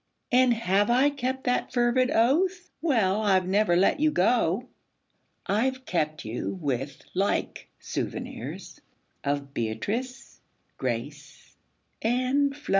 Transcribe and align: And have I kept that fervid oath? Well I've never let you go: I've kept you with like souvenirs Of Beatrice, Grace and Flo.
And 0.31 0.55
have 0.55 0.89
I 0.89 1.11
kept 1.11 1.43
that 1.43 1.71
fervid 1.71 2.09
oath? 2.09 2.71
Well 2.81 3.21
I've 3.21 3.47
never 3.47 3.75
let 3.75 3.99
you 3.99 4.09
go: 4.09 4.67
I've 5.45 5.85
kept 5.85 6.25
you 6.25 6.57
with 6.59 7.03
like 7.13 7.69
souvenirs 7.79 8.81
Of 9.23 9.53
Beatrice, 9.53 10.41
Grace 10.79 11.55
and 12.01 12.55
Flo. 12.57 12.69